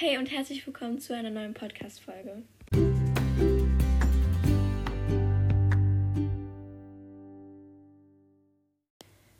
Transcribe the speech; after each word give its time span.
Hey 0.00 0.16
und 0.16 0.30
herzlich 0.30 0.64
willkommen 0.64 1.00
zu 1.00 1.12
einer 1.12 1.28
neuen 1.28 1.54
Podcast-Folge. 1.54 2.44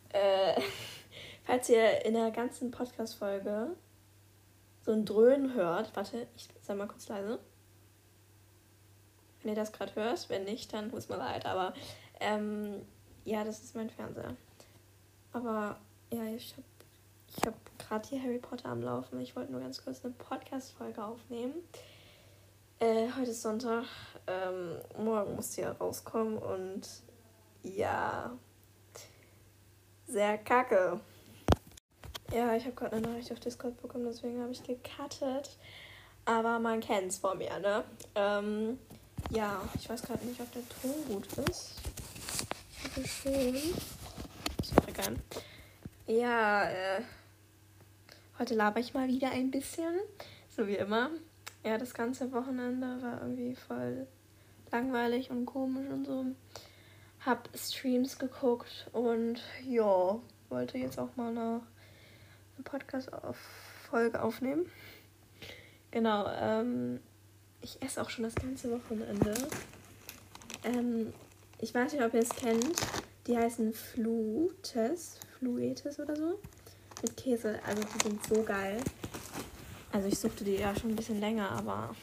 Äh, 0.09 0.61
falls 1.45 1.69
ihr 1.69 2.05
in 2.05 2.15
der 2.15 2.33
ganzen 2.33 2.73
Podcast-Folge 2.73 3.77
so 4.85 4.91
ein 4.91 5.05
Dröhnen 5.05 5.55
hört, 5.55 5.95
warte, 5.95 6.27
ich 6.35 6.49
sag 6.61 6.77
mal 6.77 6.89
kurz 6.89 7.07
leise. 7.07 7.39
Wenn 9.41 9.53
ihr 9.53 9.55
das 9.55 9.71
gerade 9.71 9.95
hört, 9.95 10.29
wenn 10.29 10.43
nicht, 10.43 10.73
dann 10.73 10.93
es 10.93 11.09
mir 11.09 11.19
leid, 11.19 11.47
aber 11.47 11.73
ähm, 12.19 12.85
ja, 13.25 13.45
das 13.45 13.63
ist 13.63 13.77
mein 13.77 13.91
Fernseher. 13.91 14.35
Aber 15.33 15.79
ja, 16.11 16.25
ich 16.25 16.51
habe 16.55 16.65
ich 17.37 17.47
hab 17.47 17.55
gerade 17.79 18.09
hier 18.09 18.23
Harry 18.23 18.39
Potter 18.39 18.69
am 18.69 18.83
Laufen. 18.83 19.21
Ich 19.21 19.37
wollte 19.37 19.53
nur 19.53 19.61
ganz 19.61 19.83
kurz 19.83 20.05
eine 20.05 20.15
Podcast-Folge 20.15 21.03
aufnehmen. 21.03 21.55
Äh, 22.81 23.09
heute 23.19 23.31
ist 23.31 23.43
Sonntag. 23.43 23.85
Ähm, 24.27 24.79
morgen 24.97 25.35
muss 25.35 25.51
die 25.51 25.63
ja 25.63 25.73
rauskommen 25.73 26.39
und 26.39 26.89
ja, 27.63 28.31
sehr 30.07 30.39
kacke. 30.39 31.01
Ja, 32.33 32.55
ich 32.55 32.65
habe 32.65 32.75
gerade 32.75 32.97
eine 32.97 33.09
Nachricht 33.09 33.33
auf 33.33 33.41
Discord 33.41 33.81
bekommen, 33.81 34.05
deswegen 34.05 34.41
habe 34.41 34.53
ich 34.53 34.63
gecuttet. 34.63 35.57
Aber 36.25 36.59
man 36.59 36.81
kennt 36.81 37.09
es 37.09 37.19
von 37.19 37.39
mir, 37.39 37.59
ne? 37.59 37.85
Ähm, 38.15 38.79
ja, 39.31 39.63
ich 39.75 39.89
weiß 39.89 40.03
gerade 40.03 40.25
nicht, 40.27 40.41
ob 40.41 40.53
der 40.53 40.63
Ton 40.69 40.95
gut 41.09 41.27
ist. 41.49 41.75
Ich 42.71 42.85
hoffe 42.85 43.09
schon. 43.09 43.55
Ist 43.55 44.79
auch 44.79 44.89
egal. 44.89 45.17
Ja, 46.07 46.65
äh, 46.71 47.03
Heute 48.39 48.55
laber 48.55 48.79
ich 48.79 48.95
mal 48.95 49.09
wieder 49.09 49.33
ein 49.33 49.51
bisschen, 49.51 49.99
so 50.49 50.69
wie 50.69 50.77
immer. 50.77 51.11
Ja, 51.65 51.77
das 51.77 51.93
ganze 51.93 52.31
Wochenende 52.31 53.03
war 53.03 53.21
irgendwie 53.23 53.57
voll 53.57 54.07
langweilig 54.71 55.31
und 55.31 55.45
komisch 55.45 55.89
und 55.91 56.05
so. 56.05 56.25
Hab 57.27 57.49
Streams 57.57 58.17
geguckt 58.17 58.89
und 58.93 59.43
ja, 59.67 60.21
wollte 60.51 60.79
jetzt 60.79 61.01
auch 61.01 61.17
mal 61.17 61.31
eine, 61.31 61.63
eine 62.55 62.63
Podcast-Folge 62.63 64.23
aufnehmen. 64.23 64.71
Genau, 65.91 66.29
ähm, 66.29 67.01
ich 67.61 67.83
esse 67.83 68.01
auch 68.01 68.09
schon 68.09 68.23
das 68.23 68.37
ganze 68.37 68.71
Wochenende. 68.71 69.35
Ähm, 70.63 71.13
ich 71.59 71.75
weiß 71.75 71.93
nicht, 71.93 72.05
ob 72.05 72.15
ihr 72.15 72.21
es 72.21 72.29
kennt. 72.29 72.77
Die 73.27 73.37
heißen 73.37 73.73
Flutes, 73.73 75.19
Fluetes 75.41 75.99
oder 75.99 76.15
so 76.15 76.39
mit 77.03 77.17
Käse. 77.17 77.61
Also 77.67 77.83
die 77.83 78.09
sind 78.09 78.27
so 78.27 78.43
geil. 78.43 78.81
Also 79.93 80.09
ich 80.09 80.19
suchte 80.19 80.45
die 80.45 80.57
ja 80.57 80.75
schon 80.75 80.91
ein 80.91 80.97
bisschen 80.97 81.21
länger, 81.21 81.51
aber 81.51 81.95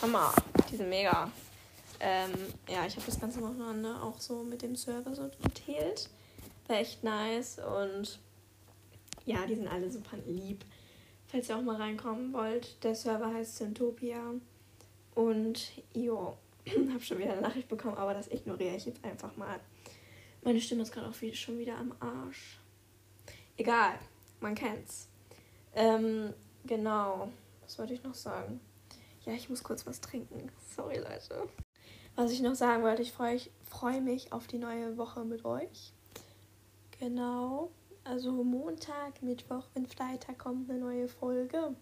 Hammer, 0.00 0.32
die 0.70 0.76
sind 0.76 0.88
mega. 0.88 1.30
Ähm, 2.00 2.32
ja, 2.68 2.86
ich 2.86 2.96
habe 2.96 3.06
das 3.06 3.20
ganze 3.20 3.40
Wochenende 3.40 3.94
auch 4.02 4.20
so 4.20 4.42
mit 4.42 4.62
dem 4.62 4.74
Server 4.74 5.14
so 5.14 5.30
geteilt. 5.42 6.08
War 6.66 6.78
echt 6.78 7.04
nice 7.04 7.58
und 7.58 8.18
ja, 9.24 9.46
die 9.46 9.54
sind 9.54 9.68
alle 9.68 9.90
super 9.90 10.16
lieb. 10.26 10.64
Falls 11.28 11.48
ihr 11.48 11.56
auch 11.56 11.62
mal 11.62 11.76
reinkommen 11.76 12.32
wollt, 12.32 12.82
der 12.84 12.94
Server 12.94 13.32
heißt 13.32 13.56
Syntopia. 13.56 14.20
Und 15.14 15.72
jo, 15.94 16.36
habe 16.68 17.00
schon 17.00 17.18
wieder 17.18 17.32
eine 17.32 17.42
Nachricht 17.42 17.68
bekommen, 17.68 17.96
aber 17.96 18.14
das 18.14 18.28
ignoriere 18.28 18.76
ich 18.76 18.86
jetzt 18.86 19.04
einfach 19.04 19.36
mal. 19.36 19.60
Meine 20.42 20.60
Stimme 20.60 20.82
ist 20.82 20.92
gerade 20.92 21.08
auch 21.08 21.34
schon 21.34 21.58
wieder 21.58 21.78
am 21.78 21.94
Arsch. 22.00 22.58
Egal, 23.56 23.98
man 24.40 24.54
kennt's. 24.54 25.08
Ähm, 25.74 26.32
genau. 26.64 27.28
Was 27.62 27.78
wollte 27.78 27.94
ich 27.94 28.02
noch 28.02 28.14
sagen? 28.14 28.60
Ja, 29.24 29.32
ich 29.34 29.48
muss 29.48 29.62
kurz 29.62 29.86
was 29.86 30.00
trinken. 30.00 30.50
Sorry, 30.74 30.98
Leute. 30.98 31.48
Was 32.16 32.30
ich 32.30 32.40
noch 32.40 32.54
sagen 32.54 32.82
wollte, 32.82 33.02
ich 33.02 33.12
freue 33.12 33.40
freu 33.64 34.00
mich 34.00 34.32
auf 34.32 34.46
die 34.46 34.58
neue 34.58 34.96
Woche 34.98 35.24
mit 35.24 35.44
euch. 35.44 35.92
Genau. 36.98 37.70
Also 38.04 38.32
Montag, 38.32 39.22
Mittwoch 39.22 39.64
und 39.74 39.92
Freitag 39.94 40.38
kommt 40.38 40.68
eine 40.68 40.78
neue 40.78 41.08
Folge. 41.08 41.74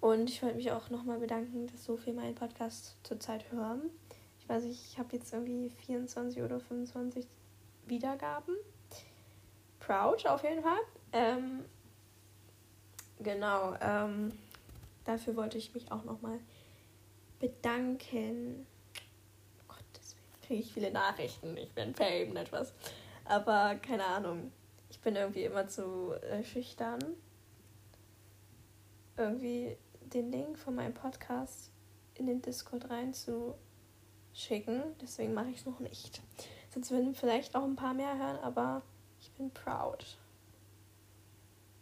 Und 0.00 0.30
ich 0.30 0.42
wollte 0.42 0.56
mich 0.56 0.70
auch 0.70 0.90
nochmal 0.90 1.18
bedanken, 1.18 1.66
dass 1.66 1.84
so 1.84 1.96
viel 1.96 2.12
meinen 2.12 2.34
Podcast 2.34 2.96
zurzeit 3.02 3.50
hören. 3.52 3.90
Ich 4.40 4.48
weiß 4.48 4.64
nicht, 4.64 4.84
ich 4.84 4.98
habe 4.98 5.16
jetzt 5.16 5.32
irgendwie 5.32 5.70
24 5.70 6.42
oder 6.42 6.60
25 6.60 7.26
Wiedergaben 7.86 8.54
proud 9.86 10.26
auf 10.26 10.42
jeden 10.42 10.62
Fall. 10.62 10.80
Ähm, 11.12 11.64
genau, 13.20 13.74
ähm, 13.80 14.32
dafür 15.04 15.36
wollte 15.36 15.58
ich 15.58 15.74
mich 15.74 15.90
auch 15.90 16.04
nochmal 16.04 16.38
bedanken. 17.38 18.66
Oh 19.60 19.64
Gott, 19.68 19.84
deswegen 19.94 20.40
kriege 20.46 20.60
ich 20.62 20.72
viele 20.72 20.90
Nachrichten. 20.90 21.56
Ich 21.56 21.72
bin 21.72 21.94
Fame, 21.94 22.36
etwas. 22.36 22.72
Aber 23.24 23.76
keine 23.76 24.04
Ahnung. 24.04 24.52
Ich 24.90 25.00
bin 25.00 25.16
irgendwie 25.16 25.44
immer 25.44 25.68
zu 25.68 26.12
äh, 26.22 26.44
schüchtern. 26.44 27.00
Irgendwie 29.16 29.76
den 30.00 30.30
Link 30.30 30.58
von 30.58 30.74
meinem 30.74 30.94
Podcast 30.94 31.70
in 32.14 32.26
den 32.26 32.42
Discord 32.42 32.88
reinzuschicken. 32.90 33.56
Deswegen 35.00 35.34
mache 35.34 35.48
ich 35.50 35.58
es 35.58 35.66
noch 35.66 35.80
nicht. 35.80 36.22
Sonst 36.70 36.90
würden 36.90 37.14
vielleicht 37.14 37.54
auch 37.54 37.64
ein 37.64 37.76
paar 37.76 37.94
mehr 37.94 38.16
hören, 38.16 38.38
aber 38.38 38.82
ich 39.22 39.30
bin 39.32 39.50
proud, 39.52 40.04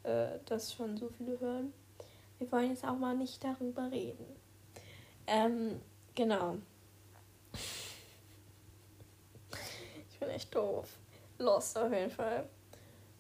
äh, 0.03 0.39
dass 0.45 0.73
schon 0.73 0.97
so 0.97 1.09
viele 1.09 1.41
hören. 1.41 1.73
Wir 2.39 2.53
wollen 2.53 2.71
jetzt 2.71 2.85
auch 2.85 2.97
mal 2.97 3.17
nicht 3.17 3.43
darüber 3.43 3.91
reden. 3.91 4.27
Ähm, 5.27 5.81
genau. 6.15 6.59
ich 10.11 10.19
bin 10.19 10.29
echt 10.29 10.55
doof. 10.55 10.97
Lost 11.39 11.79
auf 11.79 11.91
jeden 11.93 12.11
Fall. 12.11 12.47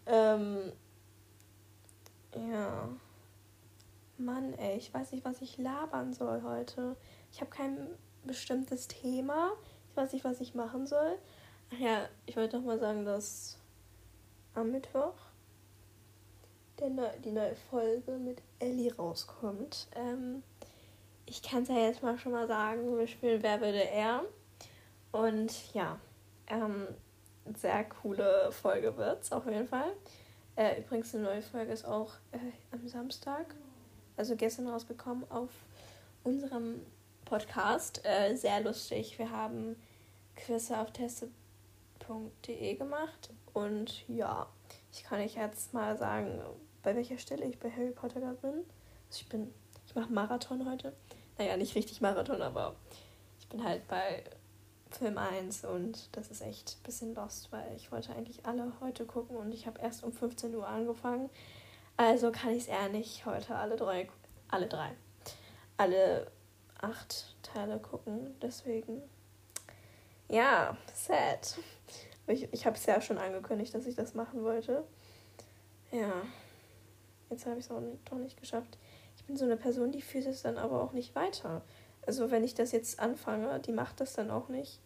Ähm, 0.07 0.73
ja. 2.35 2.89
Mann, 4.19 4.53
ey, 4.55 4.77
ich 4.77 4.93
weiß 4.93 5.13
nicht, 5.13 5.25
was 5.25 5.41
ich 5.41 5.57
labern 5.57 6.13
soll 6.13 6.43
heute. 6.43 6.95
Ich 7.33 7.41
habe 7.41 7.51
kein 7.51 7.89
bestimmtes 8.25 8.87
Thema. 8.87 9.53
Ich 9.91 9.97
weiß 9.97 10.13
nicht, 10.13 10.25
was 10.25 10.43
ich 10.43 10.55
machen 10.55 10.87
soll. 10.87 11.19
Ach 11.73 11.79
ja, 11.79 12.09
ich 12.27 12.37
wollte 12.37 12.59
doch 12.59 12.65
mal 12.65 12.79
sagen, 12.79 13.07
dass 13.07 13.60
am 14.55 14.73
Mittwoch 14.73 15.15
der 16.81 16.91
neu, 16.91 17.09
die 17.25 17.33
neue 17.33 17.55
Folge 17.55 18.13
mit 18.13 18.43
Ellie 18.59 18.95
rauskommt. 18.95 19.89
Ähm, 19.95 20.43
ich 21.27 21.43
kann 21.43 21.63
es 21.63 21.69
ja 21.69 21.77
jetzt 21.77 22.03
mal 22.03 22.19
schon 22.19 22.33
mal 22.33 22.49
sagen, 22.49 22.99
wir 22.99 23.07
spielen 23.07 23.43
Wer 23.43 23.61
würde 23.61 23.85
er. 23.85 24.23
Und 25.13 25.75
ja, 25.75 25.99
ähm, 26.47 26.89
sehr 27.55 27.85
coole 27.85 28.51
Folge 28.53 28.97
wird 28.97 29.23
es 29.23 29.33
auf 29.33 29.47
jeden 29.47 29.69
Fall. 29.69 29.93
Äh, 30.57 30.81
übrigens, 30.81 31.15
eine 31.15 31.25
neue 31.25 31.43
Folge 31.43 31.73
ist 31.73 31.85
auch 31.85 32.13
äh, 32.33 32.39
am 32.73 32.87
Samstag, 32.89 33.55
also 34.17 34.37
gestern 34.37 34.69
rausgekommen 34.69 35.31
auf 35.31 35.51
unserem 36.25 36.81
Podcast. 37.25 38.05
Äh, 38.05 38.35
sehr 38.37 38.61
lustig. 38.61 39.19
Wir 39.19 39.31
haben 39.31 39.77
Quizze 40.37 40.79
auf 40.79 40.93
teste.de 42.01 42.75
gemacht 42.75 43.31
und 43.53 44.07
ja, 44.09 44.49
ich 44.93 45.05
kann 45.05 45.21
euch 45.21 45.37
jetzt 45.37 45.73
mal 45.75 45.97
sagen, 45.97 46.41
bei 46.83 46.95
welcher 46.95 47.19
Stelle 47.19 47.45
ich 47.45 47.59
bei 47.59 47.71
Harry 47.71 47.91
Potter 47.91 48.21
gerade 48.21 48.37
bin. 48.37 48.65
Also 49.09 49.21
ich 49.23 49.29
bin, 49.29 49.53
ich 49.87 49.95
mache 49.95 50.13
Marathon 50.13 50.69
heute. 50.69 50.95
Naja, 51.39 51.57
nicht 51.57 51.75
richtig 51.75 52.01
Marathon, 52.01 52.43
aber 52.43 52.75
ich 53.39 53.49
bin 53.49 53.65
halt 53.65 53.87
bei 53.89 54.25
Film 54.91 55.19
1 55.19 55.65
und 55.65 56.09
das 56.13 56.31
ist 56.31 56.43
echt 56.43 56.79
ein 56.79 56.83
bisschen 56.83 57.15
lost, 57.15 57.53
weil 57.53 57.75
ich 57.77 57.93
wollte 57.93 58.15
eigentlich 58.15 58.45
alle 58.45 58.73
heute 58.81 59.05
gucken 59.07 59.37
und 59.37 59.53
ich 59.53 59.67
habe 59.67 59.81
erst 59.81 60.05
um 60.05 60.13
15 60.13 60.55
Uhr 60.55 60.67
angefangen. 60.67 61.31
Also 61.97 62.33
kann 62.33 62.51
ich 62.51 62.63
es 62.63 62.69
eher 62.69 62.89
nicht 62.89 63.27
heute 63.27 63.55
alle 63.55 63.77
drei, 63.77 64.09
alle 64.49 64.67
drei, 64.67 64.91
alle 65.77 66.31
acht 66.81 67.37
Teile 67.43 67.79
gucken. 67.79 68.35
Deswegen, 68.41 69.03
ja, 70.31 70.77
sad. 70.95 71.59
Ich, 72.27 72.53
ich 72.53 72.67
habe 72.67 72.77
es 72.77 72.87
ja 72.87 73.01
schon 73.01 73.19
angekündigt, 73.19 73.75
dass 73.75 73.87
ich 73.87 73.97
das 73.97 74.15
machen 74.15 74.45
wollte. 74.45 74.85
Ja. 75.91 76.13
Jetzt 77.29 77.47
habe 77.47 77.59
ich 77.59 77.65
es 77.65 77.71
auch 77.71 77.81
nicht, 77.81 78.11
doch 78.11 78.19
nicht 78.19 78.39
geschafft. 78.41 78.79
Ich 79.17 79.25
bin 79.25 79.37
so 79.37 79.45
eine 79.45 79.57
Person, 79.57 79.93
die 79.93 80.03
führt 80.03 80.27
es 80.27 80.43
dann 80.43 80.59
aber 80.59 80.83
auch 80.83 80.93
nicht 80.93 81.15
weiter. 81.15 81.63
Also 82.07 82.31
wenn 82.31 82.45
ich 82.45 82.55
das 82.55 82.73
jetzt 82.73 82.99
anfange, 83.01 83.61
die 83.61 83.73
macht 83.73 84.01
das 84.01 84.15
dann 84.15 84.31
auch 84.31 84.49
nicht 84.49 84.81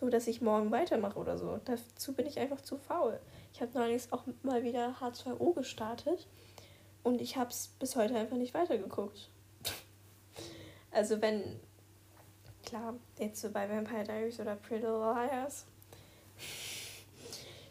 so, 0.00 0.08
dass 0.08 0.26
ich 0.26 0.40
morgen 0.40 0.70
weitermache 0.70 1.18
oder 1.18 1.36
so. 1.36 1.60
Dazu 1.64 2.14
bin 2.14 2.26
ich 2.26 2.38
einfach 2.38 2.62
zu 2.62 2.78
faul. 2.78 3.20
Ich 3.52 3.60
habe 3.60 3.72
neulich 3.74 4.10
auch 4.10 4.24
mal 4.42 4.64
wieder 4.64 4.96
H2O 5.00 5.54
gestartet 5.54 6.26
und 7.02 7.20
ich 7.20 7.36
habe 7.36 7.50
es 7.50 7.68
bis 7.78 7.96
heute 7.96 8.16
einfach 8.16 8.38
nicht 8.38 8.54
weitergeguckt. 8.54 9.28
also 10.90 11.20
wenn, 11.20 11.60
klar, 12.64 12.94
jetzt 13.18 13.40
so 13.40 13.50
bei 13.50 13.68
Vampire 13.68 14.04
Diaries 14.04 14.40
oder 14.40 14.56
Pretty 14.56 14.86
Liars, 14.86 15.66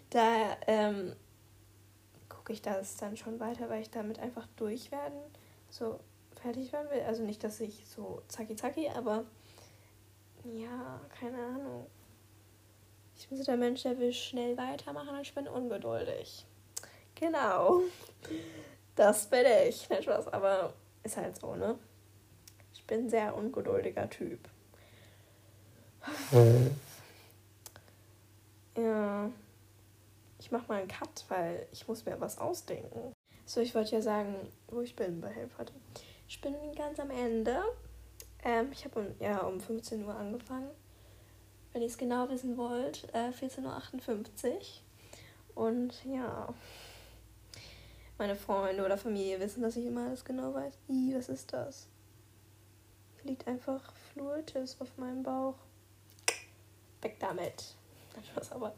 da 0.09 0.57
ähm, 0.67 1.15
gucke 2.27 2.53
ich 2.53 2.61
das 2.61 2.97
dann 2.97 3.15
schon 3.17 3.39
weiter, 3.39 3.69
weil 3.69 3.81
ich 3.81 3.89
damit 3.89 4.19
einfach 4.19 4.47
durch 4.55 4.91
werden 4.91 5.19
so 5.69 5.99
fertig 6.41 6.71
werden 6.73 6.89
will. 6.89 7.01
Also 7.01 7.23
nicht, 7.23 7.43
dass 7.43 7.59
ich 7.59 7.87
so 7.87 8.21
zacki 8.27 8.55
zacki, 8.55 8.89
aber 8.89 9.25
ja, 10.43 10.99
keine 11.19 11.37
Ahnung. 11.37 11.85
Ich 13.17 13.27
bin 13.27 13.37
so 13.37 13.43
der 13.43 13.57
Mensch, 13.57 13.83
der 13.83 13.99
will 13.99 14.13
schnell 14.13 14.57
weitermachen 14.57 15.09
und 15.09 15.21
ich 15.21 15.35
bin 15.35 15.47
ungeduldig. 15.47 16.45
Genau. 17.15 17.81
Das 18.95 19.27
bin 19.27 19.45
ich. 19.67 19.89
Nicht 19.89 20.07
was, 20.07 20.27
aber 20.29 20.73
ist 21.03 21.17
halt 21.17 21.37
so, 21.37 21.55
ne? 21.55 21.77
Ich 22.73 22.85
bin 22.85 23.05
ein 23.05 23.09
sehr 23.09 23.35
ungeduldiger 23.35 24.09
Typ. 24.09 24.39
Ja. 28.75 29.29
Ich 30.39 30.51
mach 30.51 30.67
mal 30.67 30.79
einen 30.79 30.87
Cut, 30.87 31.25
weil 31.27 31.67
ich 31.71 31.87
muss 31.87 32.05
mir 32.05 32.19
was 32.19 32.37
ausdenken. 32.37 33.13
So, 33.45 33.61
ich 33.61 33.75
wollte 33.75 33.95
ja 33.95 34.01
sagen, 34.01 34.35
wo 34.67 34.81
ich 34.81 34.95
bin 34.95 35.21
bei 35.21 35.29
Helfert. 35.29 35.71
Ich 36.27 36.39
bin 36.39 36.55
ganz 36.75 36.99
am 36.99 37.09
Ende. 37.09 37.61
Ähm, 38.43 38.69
ich 38.71 38.85
habe 38.85 38.99
um, 38.99 39.07
ja, 39.19 39.39
um 39.39 39.59
15 39.59 40.05
Uhr 40.05 40.15
angefangen. 40.15 40.69
Wenn 41.73 41.81
ihr 41.81 41.87
es 41.87 41.97
genau 41.97 42.29
wissen 42.29 42.57
wollt, 42.57 43.07
äh, 43.13 43.29
14.58 43.29 44.45
Uhr. 45.55 45.65
Und 45.65 46.05
ja, 46.05 46.53
meine 48.17 48.35
Freunde 48.35 48.85
oder 48.85 48.97
Familie 48.97 49.39
wissen, 49.39 49.61
dass 49.61 49.75
ich 49.75 49.85
immer 49.85 50.07
alles 50.07 50.23
genau 50.23 50.53
weiß. 50.53 50.77
Ih, 50.87 51.15
was 51.15 51.29
ist 51.29 51.51
das? 51.53 51.87
Liegt 53.23 53.47
einfach 53.47 53.93
Fluortis 54.13 54.77
auf 54.79 54.97
meinem 54.97 55.23
Bauch. 55.23 55.55
Weg 57.01 57.19
damit. 57.19 57.75
Aber. 58.51 58.73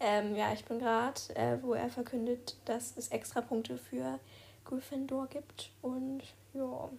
Ähm, 0.00 0.34
ja, 0.34 0.52
ich 0.52 0.64
bin 0.64 0.80
gerade, 0.80 1.20
äh, 1.36 1.62
wo 1.62 1.74
er 1.74 1.88
verkündet, 1.88 2.56
dass 2.64 2.96
es 2.96 3.08
extra 3.08 3.40
Punkte 3.40 3.78
für 3.78 4.18
Gryffindor 4.64 5.28
gibt. 5.28 5.70
Und 5.80 6.22
ja. 6.54 6.90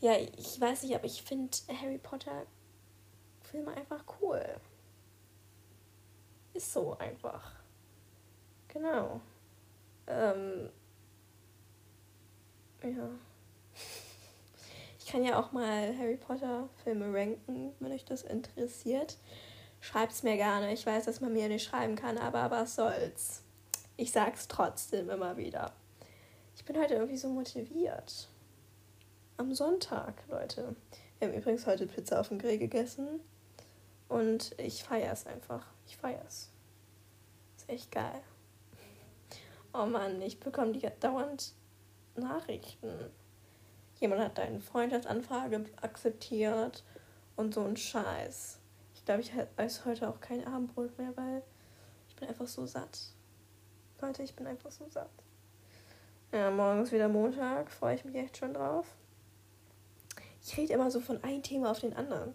Ja, 0.00 0.16
ich 0.18 0.60
weiß 0.60 0.82
nicht, 0.82 0.96
aber 0.96 1.04
ich 1.04 1.22
finde 1.22 1.56
Harry 1.80 1.98
Potter 1.98 2.46
Filme 3.42 3.72
einfach 3.76 4.02
cool. 4.20 4.42
Ist 6.54 6.72
so 6.72 6.96
einfach. 6.98 7.52
Genau. 8.68 9.20
Ähm, 10.06 10.70
ja. 12.82 13.08
Ich 15.12 15.18
kann 15.18 15.26
ja 15.26 15.38
auch 15.38 15.52
mal 15.52 15.94
Harry 15.98 16.16
Potter 16.16 16.70
Filme 16.84 17.12
ranken, 17.12 17.74
wenn 17.80 17.92
euch 17.92 18.06
das 18.06 18.22
interessiert. 18.22 19.18
Schreibt's 19.78 20.22
mir 20.22 20.36
gerne. 20.36 20.72
Ich 20.72 20.86
weiß, 20.86 21.04
dass 21.04 21.20
man 21.20 21.34
mir 21.34 21.48
nicht 21.48 21.64
schreiben 21.64 21.96
kann, 21.96 22.16
aber 22.16 22.50
was 22.50 22.76
soll's. 22.76 23.42
Ich 23.98 24.10
sag's 24.10 24.48
trotzdem 24.48 25.10
immer 25.10 25.36
wieder. 25.36 25.74
Ich 26.56 26.64
bin 26.64 26.78
heute 26.78 26.94
irgendwie 26.94 27.18
so 27.18 27.28
motiviert. 27.28 28.30
Am 29.36 29.54
Sonntag, 29.54 30.14
Leute. 30.30 30.74
Wir 31.18 31.28
haben 31.28 31.34
übrigens 31.34 31.66
heute 31.66 31.86
Pizza 31.86 32.18
auf 32.18 32.28
dem 32.28 32.38
Grill 32.38 32.56
gegessen. 32.56 33.20
Und 34.08 34.58
ich 34.58 34.82
feier's 34.82 35.26
einfach. 35.26 35.66
Ich 35.86 35.98
feier's. 35.98 36.48
Ist 37.58 37.68
echt 37.68 37.92
geil. 37.92 38.22
Oh 39.74 39.84
Mann, 39.84 40.22
ich 40.22 40.40
bekomme 40.40 40.72
die 40.72 40.88
dauernd 41.00 41.52
Nachrichten. 42.16 43.10
Jemand 44.02 44.20
hat 44.20 44.36
deine 44.36 44.58
Freundschaftsanfrage 44.58 45.64
akzeptiert 45.80 46.82
und 47.36 47.54
so 47.54 47.60
ein 47.62 47.76
Scheiß. 47.76 48.58
Ich 48.96 49.04
glaube, 49.04 49.20
ich 49.20 49.30
esse 49.56 49.84
heute 49.84 50.08
auch 50.08 50.20
kein 50.20 50.44
Abendbrot 50.44 50.98
mehr, 50.98 51.16
weil 51.16 51.44
ich 52.08 52.16
bin 52.16 52.28
einfach 52.28 52.48
so 52.48 52.66
satt. 52.66 52.98
Leute, 54.00 54.24
ich 54.24 54.34
bin 54.34 54.48
einfach 54.48 54.72
so 54.72 54.88
satt. 54.88 55.08
Ja, 56.32 56.50
morgen 56.50 56.82
ist 56.82 56.90
wieder 56.90 57.08
Montag, 57.08 57.70
freue 57.70 57.94
ich 57.94 58.04
mich 58.04 58.16
echt 58.16 58.38
schon 58.38 58.54
drauf. 58.54 58.88
Ich 60.44 60.56
rede 60.56 60.72
immer 60.72 60.90
so 60.90 60.98
von 60.98 61.22
einem 61.22 61.44
Thema 61.44 61.70
auf 61.70 61.78
den 61.78 61.94
anderen. 61.94 62.34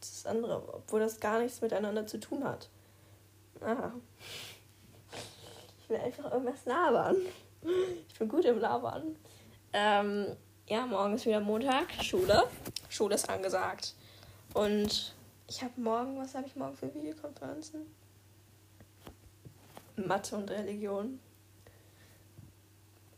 Das 0.00 0.26
andere, 0.26 0.74
obwohl 0.74 0.98
das 0.98 1.20
gar 1.20 1.38
nichts 1.38 1.60
miteinander 1.60 2.08
zu 2.08 2.18
tun 2.18 2.42
hat. 2.42 2.68
Aha. 3.60 3.92
Ich 5.78 5.88
will 5.88 5.98
einfach 5.98 6.32
irgendwas 6.32 6.64
labern. 6.64 7.18
Ich 8.08 8.18
bin 8.18 8.28
gut 8.28 8.44
im 8.46 8.58
Labern. 8.58 9.14
Ähm, 9.72 10.36
ja, 10.66 10.86
morgen 10.86 11.14
ist 11.14 11.26
wieder 11.26 11.40
Montag, 11.40 11.92
Schule. 12.02 12.44
Schule 12.88 13.14
ist 13.14 13.28
angesagt. 13.28 13.94
Und 14.54 15.14
ich 15.48 15.62
habe 15.62 15.80
morgen, 15.80 16.18
was 16.18 16.34
habe 16.34 16.46
ich 16.46 16.56
morgen 16.56 16.76
für 16.76 16.92
Videokonferenzen? 16.94 17.82
Mathe 19.96 20.36
und 20.36 20.50
Religion. 20.50 21.20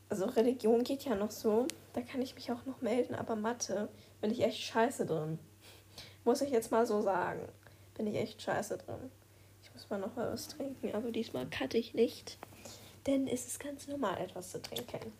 Also 0.09 0.27
Religion 0.27 0.85
geht 0.85 1.05
ja 1.05 1.15
noch 1.15 1.31
so, 1.31 1.67
da 1.93 2.01
kann 2.01 2.23
ich 2.23 2.35
mich 2.35 2.53
auch 2.53 2.65
noch 2.65 2.81
melden, 2.81 3.15
aber 3.15 3.35
Mathe 3.35 3.89
bin 4.21 4.31
ich 4.31 4.43
echt 4.43 4.61
scheiße 4.63 5.07
drin. 5.07 5.39
Muss 6.25 6.43
ich 6.43 6.51
jetzt 6.51 6.71
mal 6.71 6.87
so 6.87 7.01
sagen. 7.03 7.41
Bin 7.95 8.07
ich 8.07 8.17
echt 8.17 8.43
scheiße 8.43 8.79
drin. 8.79 9.11
Ich 9.63 9.73
muss 9.73 9.89
mal 9.91 9.99
noch 9.99 10.15
mal 10.15 10.33
was 10.33 10.49
trinken, 10.49 10.95
aber 10.95 11.11
diesmal 11.11 11.47
cutte 11.47 11.79
ich 11.79 11.95
nicht 11.95 12.39
denn 13.07 13.29
es 13.29 13.47
ist 13.47 13.61
ganz 13.61 13.87
normal, 13.87 14.19
etwas 14.19 14.51
zu 14.51 14.61
trinken. 14.61 15.13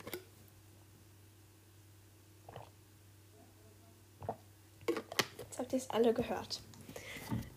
Habt 5.67 5.73
ihr 5.73 5.79
es 5.79 5.91
alle 5.91 6.15
gehört. 6.15 6.61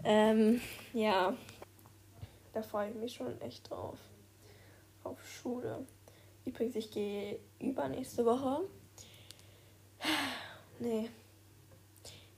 Ähm, 0.04 0.62
ja, 0.94 1.38
da 2.54 2.64
freue 2.64 2.90
ich 2.90 2.96
mich 2.96 3.14
schon 3.14 3.40
echt 3.40 3.70
drauf. 3.70 4.00
Auf 5.04 5.20
Schule. 5.30 5.86
Übrigens, 6.44 6.76
ich 6.76 6.90
gehe 6.90 7.40
übernächste 7.60 8.26
Woche. 8.26 8.62
Nee. 10.80 11.10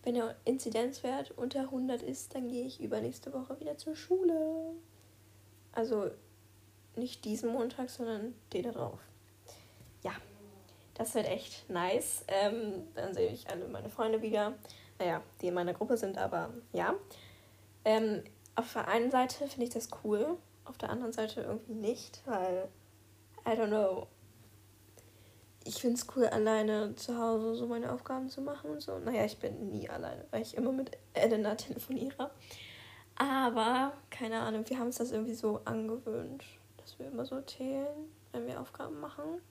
Wenn 0.03 0.15
der 0.15 0.35
Inzidenzwert 0.44 1.31
unter 1.38 1.62
100 1.62 2.01
ist, 2.01 2.35
dann 2.35 2.50
gehe 2.50 2.65
ich 2.65 2.81
übernächste 2.81 3.31
Woche 3.31 3.57
wieder 3.62 3.77
zur 3.77 3.95
Schule. 3.95 4.74
Also 5.71 6.09
nicht 6.95 7.24
diesen 7.24 7.51
Montag, 7.51 7.89
sondern 7.91 8.33
den 8.51 8.63
darauf. 8.63 9.00
Ja, 10.03 10.12
das 10.95 11.13
wird 11.15 11.27
echt 11.27 11.69
nice. 11.69 12.25
Ähm, 12.27 12.88
dann 12.95 13.13
sehe 13.13 13.29
ich 13.29 13.47
alle 13.50 13.67
meine 13.69 13.89
Freunde 13.89 14.21
wieder. 14.21 14.56
Naja, 15.01 15.21
die 15.42 15.48
in 15.48 15.53
meiner 15.53 15.74
Gruppe 15.74 15.98
sind, 15.98 16.18
aber 16.18 16.50
ja. 16.74 16.94
Ähm, 17.86 18.24
auf 18.56 18.71
der 18.74 18.88
einen 18.88 19.09
Seite 19.09 19.48
finde 19.48 19.65
ich 19.65 19.74
das 19.74 19.89
cool, 20.03 20.38
auf 20.65 20.77
der 20.77 20.89
anderen 20.89 21.12
Seite 21.12 21.42
irgendwie 21.42 21.74
nicht, 21.74 22.21
weil, 22.25 22.68
I 23.45 23.51
don't 23.51 23.68
know. 23.68 24.07
Ich 25.63 25.75
finde 25.75 25.95
es 25.95 26.07
cool, 26.15 26.25
alleine 26.25 26.95
zu 26.95 27.18
Hause 27.18 27.55
so 27.55 27.67
meine 27.67 27.91
Aufgaben 27.91 28.29
zu 28.29 28.41
machen 28.41 28.72
und 28.72 28.81
so. 28.81 29.00
Naja, 29.00 29.25
ich 29.25 29.38
bin 29.38 29.70
nie 29.70 29.89
alleine, 29.89 30.25
weil 30.31 30.41
ich 30.41 30.55
immer 30.55 30.72
mit 30.72 30.98
Elena 31.13 31.55
telefoniere. 31.55 32.29
Aber, 33.15 33.93
keine 34.10 34.41
Ahnung, 34.41 34.63
wir 34.67 34.77
haben 34.77 34.88
uns 34.88 34.98
das 34.98 35.12
irgendwie 35.12 35.34
so 35.36 35.62
angewöhnt 35.65 36.43
dass 36.81 36.98
wir 37.00 37.08
immer 37.08 37.25
so 37.25 37.41
zählen, 37.41 38.10
wenn 38.31 38.48
wir 38.48 38.60
Aufgaben 38.60 39.00
machen. 39.00 39.41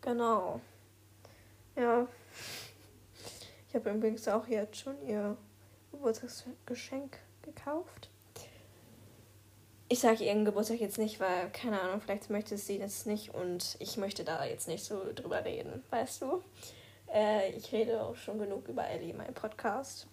Genau. 0.00 0.60
Ja. 1.76 2.06
Habe 3.76 3.90
übrigens 3.90 4.26
auch 4.26 4.46
jetzt 4.48 4.76
schon 4.78 5.00
ihr 5.06 5.36
Geburtstagsgeschenk 5.92 7.18
gekauft. 7.42 8.10
Ich 9.88 10.00
sage 10.00 10.24
ihren 10.24 10.44
Geburtstag 10.44 10.80
jetzt 10.80 10.98
nicht, 10.98 11.20
weil, 11.20 11.50
keine 11.50 11.80
Ahnung, 11.80 12.00
vielleicht 12.00 12.28
möchte 12.28 12.58
sie 12.58 12.78
das 12.78 13.06
nicht 13.06 13.34
und 13.34 13.76
ich 13.78 13.96
möchte 13.96 14.24
da 14.24 14.44
jetzt 14.44 14.66
nicht 14.66 14.84
so 14.84 15.00
drüber 15.14 15.44
reden, 15.44 15.84
weißt 15.90 16.22
du? 16.22 16.42
Äh, 17.12 17.52
ich 17.52 17.70
rede 17.72 18.02
auch 18.02 18.16
schon 18.16 18.38
genug 18.38 18.66
über 18.66 18.84
Ellie 18.84 19.10
in 19.10 19.18
meinem 19.18 19.34
Podcast. 19.34 20.08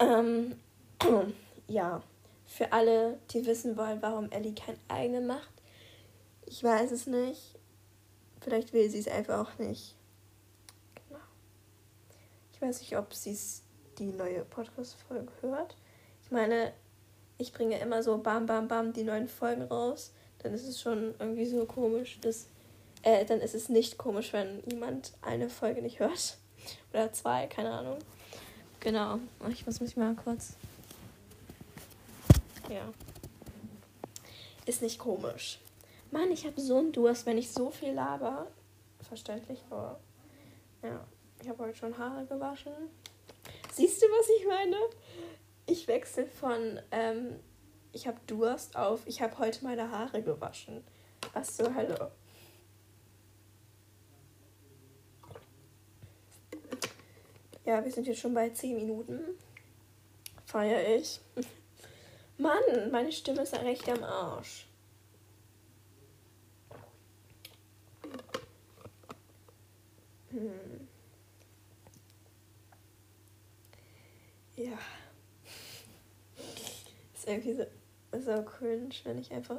Ähm, 0.00 0.58
ja 1.68 2.02
für 2.48 2.72
alle, 2.72 3.18
die 3.30 3.46
wissen 3.46 3.76
wollen, 3.76 4.00
warum 4.00 4.30
Ellie 4.30 4.54
keinen 4.54 4.80
eigenen 4.88 5.26
macht. 5.26 5.52
Ich 6.46 6.64
weiß 6.64 6.90
es 6.92 7.06
nicht. 7.06 7.54
Vielleicht 8.40 8.72
will 8.72 8.88
sie 8.88 8.98
es 8.98 9.06
einfach 9.06 9.38
auch 9.46 9.58
nicht. 9.58 9.97
Ich 12.58 12.62
weiß 12.62 12.80
nicht, 12.80 12.96
ob 12.96 13.14
sie 13.14 13.38
die 13.98 14.06
neue 14.06 14.44
Podcast-Folge 14.44 15.28
hört. 15.42 15.76
Ich 16.24 16.32
meine, 16.32 16.72
ich 17.38 17.52
bringe 17.52 17.78
immer 17.78 18.02
so 18.02 18.18
bam, 18.18 18.46
bam, 18.46 18.66
bam 18.66 18.92
die 18.92 19.04
neuen 19.04 19.28
Folgen 19.28 19.62
raus. 19.62 20.12
Dann 20.40 20.52
ist 20.54 20.66
es 20.66 20.80
schon 20.80 21.14
irgendwie 21.20 21.46
so 21.46 21.64
komisch, 21.66 22.18
dass. 22.20 22.48
Äh, 23.02 23.24
dann 23.24 23.40
ist 23.40 23.54
es 23.54 23.68
nicht 23.68 23.96
komisch, 23.96 24.32
wenn 24.32 24.60
jemand 24.68 25.12
eine 25.22 25.48
Folge 25.48 25.82
nicht 25.82 26.00
hört. 26.00 26.38
Oder 26.92 27.12
zwei, 27.12 27.46
keine 27.46 27.70
Ahnung. 27.70 27.98
Genau. 28.80 29.20
Ich 29.50 29.64
muss 29.64 29.80
mich 29.80 29.96
mal 29.96 30.16
kurz 30.16 30.54
ja. 32.68 32.92
Ist 34.66 34.82
nicht 34.82 34.98
komisch. 34.98 35.60
Mann, 36.10 36.30
ich 36.30 36.46
habe 36.46 36.60
so 36.60 36.78
einen 36.78 36.92
Durst, 36.92 37.26
wenn 37.26 37.38
ich 37.38 37.50
so 37.50 37.70
viel 37.70 37.92
laber. 37.92 38.46
Verständlich, 39.08 39.60
aber 39.70 39.98
ja. 40.82 41.00
Ich 41.40 41.48
habe 41.48 41.64
heute 41.64 41.76
schon 41.76 41.96
Haare 41.96 42.26
gewaschen. 42.26 42.72
Siehst 43.72 44.02
du, 44.02 44.06
was 44.06 44.28
ich 44.38 44.46
meine? 44.46 44.76
Ich 45.66 45.86
wechsle 45.86 46.26
von 46.26 46.80
ähm, 46.90 47.38
ich 47.92 48.06
habe 48.06 48.18
Durst 48.26 48.76
auf 48.76 49.06
ich 49.06 49.22
habe 49.22 49.38
heute 49.38 49.64
meine 49.64 49.90
Haare 49.90 50.22
gewaschen. 50.22 50.82
Was 51.32 51.56
zur 51.56 51.74
Hölle? 51.74 52.10
Ja, 57.64 57.84
wir 57.84 57.92
sind 57.92 58.06
jetzt 58.06 58.20
schon 58.20 58.34
bei 58.34 58.48
10 58.48 58.76
Minuten. 58.76 59.20
Feier 60.46 60.96
ich. 60.96 61.20
Mann, 62.38 62.90
meine 62.90 63.12
Stimme 63.12 63.42
ist 63.42 63.54
recht 63.54 63.88
am 63.88 64.02
Arsch. 64.02 64.66
Hm. 70.30 70.87
Irgendwie 77.28 77.54
so, 77.54 77.64
so 78.18 78.42
cringe, 78.42 78.94
wenn 79.04 79.18
ich 79.18 79.32
einfach 79.32 79.58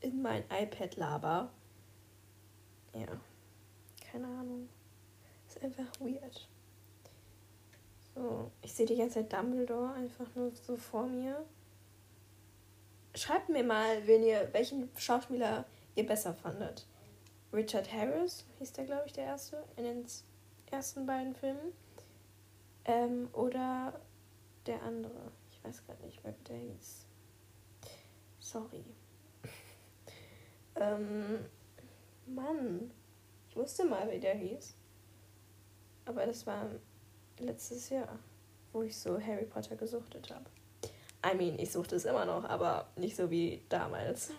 in 0.00 0.22
mein 0.22 0.44
iPad 0.50 0.96
laber. 0.96 1.50
Ja. 2.94 3.06
Keine 4.10 4.26
Ahnung. 4.26 4.68
Ist 5.46 5.62
einfach 5.62 5.86
weird. 6.00 6.48
So, 8.14 8.50
ich 8.62 8.72
sehe 8.72 8.86
die 8.86 8.96
ganze 8.96 9.14
Zeit 9.14 9.32
Dumbledore 9.32 9.92
einfach 9.92 10.26
nur 10.34 10.50
so 10.50 10.76
vor 10.76 11.06
mir. 11.06 11.44
Schreibt 13.14 13.48
mir 13.48 13.64
mal, 13.64 14.06
wen 14.06 14.22
ihr, 14.22 14.48
welchen 14.52 14.90
Schauspieler 14.96 15.64
ihr 15.94 16.06
besser 16.06 16.34
fandet. 16.34 16.86
Richard 17.52 17.92
Harris 17.92 18.44
hieß 18.58 18.72
der, 18.72 18.84
glaube 18.84 19.04
ich, 19.06 19.12
der 19.12 19.24
erste 19.24 19.64
in 19.76 19.84
den 19.84 20.06
ersten 20.70 21.06
beiden 21.06 21.34
Filmen. 21.34 21.72
Ähm, 22.84 23.28
oder 23.32 24.00
der 24.66 24.82
andere. 24.82 25.32
Ich 25.50 25.62
weiß 25.64 25.84
gerade 25.86 26.04
nicht 26.04 26.22
mehr, 26.24 26.34
wie 26.38 26.44
der 26.44 26.56
hieß. 26.56 27.07
Sorry. 28.50 28.82
ähm, 30.76 31.44
Mann. 32.26 32.90
Ich 33.50 33.56
wusste 33.56 33.84
mal, 33.84 34.10
wie 34.10 34.18
der 34.18 34.36
hieß. 34.36 34.74
Aber 36.06 36.24
das 36.24 36.46
war 36.46 36.70
letztes 37.38 37.90
Jahr, 37.90 38.18
wo 38.72 38.82
ich 38.82 38.96
so 38.96 39.20
Harry 39.20 39.44
Potter 39.44 39.76
gesuchtet 39.76 40.30
habe. 40.30 40.46
I 41.26 41.36
mean, 41.36 41.58
ich 41.58 41.70
suchte 41.70 41.96
es 41.96 42.06
immer 42.06 42.24
noch, 42.24 42.44
aber 42.44 42.88
nicht 42.96 43.16
so 43.16 43.30
wie 43.30 43.62
damals. 43.68 44.30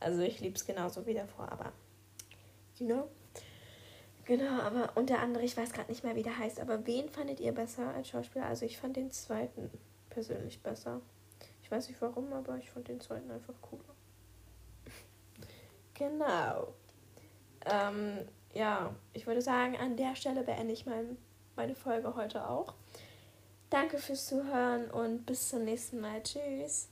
Also 0.00 0.22
ich 0.22 0.40
liebe 0.40 0.56
es 0.56 0.66
genauso 0.66 1.06
wie 1.06 1.14
davor, 1.14 1.52
aber 1.52 1.72
you 2.78 2.86
know? 2.86 3.08
Genau, 4.24 4.60
aber 4.60 4.96
und 4.96 5.08
der 5.08 5.20
andere, 5.20 5.44
ich 5.44 5.56
weiß 5.56 5.72
gerade 5.72 5.90
nicht 5.90 6.02
mehr, 6.02 6.16
wie 6.16 6.24
der 6.24 6.36
heißt, 6.36 6.58
aber 6.58 6.84
wen 6.84 7.08
fandet 7.08 7.38
ihr 7.38 7.52
besser 7.52 7.94
als 7.94 8.08
Schauspieler? 8.08 8.46
Also 8.46 8.66
ich 8.66 8.78
fand 8.78 8.96
den 8.96 9.12
zweiten 9.12 9.70
persönlich 10.08 10.60
besser. 10.62 11.00
Ich 11.70 11.76
weiß 11.76 11.86
nicht 11.86 12.02
warum, 12.02 12.32
aber 12.32 12.56
ich 12.58 12.68
fand 12.68 12.88
den 12.88 13.00
zweiten 13.00 13.30
einfach 13.30 13.54
cooler. 13.62 13.94
genau. 15.94 16.74
Ähm, 17.64 18.26
ja, 18.52 18.92
ich 19.12 19.28
würde 19.28 19.40
sagen, 19.40 19.76
an 19.76 19.96
der 19.96 20.16
Stelle 20.16 20.42
beende 20.42 20.72
ich 20.72 20.84
mein, 20.84 21.16
meine 21.54 21.76
Folge 21.76 22.16
heute 22.16 22.48
auch. 22.48 22.74
Danke 23.70 23.98
fürs 23.98 24.26
Zuhören 24.26 24.90
und 24.90 25.26
bis 25.26 25.50
zum 25.50 25.62
nächsten 25.62 26.00
Mal. 26.00 26.20
Tschüss. 26.24 26.88